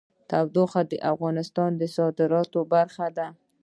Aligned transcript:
تودوخه 0.29 0.81
د 0.91 0.93
افغانستان 1.11 1.71
د 1.75 1.81
صادراتو 1.95 2.59
برخه 2.73 3.07
ده. 3.17 3.27